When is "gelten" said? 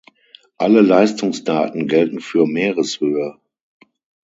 1.87-2.21